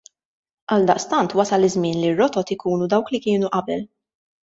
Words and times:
Għaldaqstant 0.75 1.35
wasal 1.41 1.69
iż-żmien 1.69 2.01
li 2.01 2.11
r-rotot 2.17 2.57
ikunu 2.59 2.91
dawk 2.97 3.15
li 3.15 3.25
kienu 3.31 3.57
qabel. 3.61 3.91